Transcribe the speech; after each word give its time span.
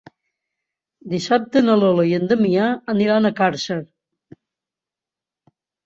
Dissabte 1.11 1.63
na 1.67 1.75
Lola 1.83 2.07
i 2.13 2.17
en 2.21 2.27
Damià 2.33 2.73
aniran 2.97 3.27
a 3.27 3.35
Càrcer. 3.45 3.81